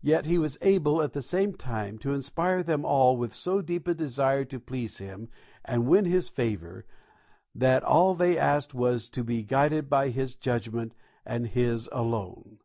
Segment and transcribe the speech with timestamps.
[0.00, 3.60] And yet he was able, at the same time, to inspire them all with so
[3.60, 5.28] deep a desire to please him
[5.64, 6.86] and win his favour
[7.52, 10.94] that all they asked was to be guided by his judgment
[11.24, 12.60] and his alone.